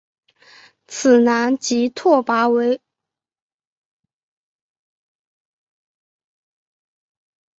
[0.87, 2.81] 此男即拓跋力微。